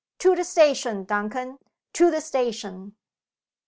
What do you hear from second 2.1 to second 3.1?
station!"